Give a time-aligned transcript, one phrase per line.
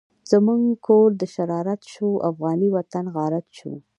[0.31, 3.71] زمونږ کور دشرارت شو، افغانی وطن غارت شو